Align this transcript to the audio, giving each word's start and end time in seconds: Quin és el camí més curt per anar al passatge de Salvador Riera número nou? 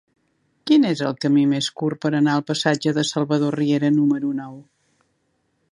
Quin 0.69 0.87
és 0.91 1.03
el 1.09 1.13
camí 1.25 1.43
més 1.51 1.67
curt 1.81 2.01
per 2.05 2.11
anar 2.21 2.35
al 2.37 2.43
passatge 2.49 2.95
de 2.99 3.05
Salvador 3.11 3.59
Riera 3.61 3.95
número 3.99 4.35
nou? 4.41 4.57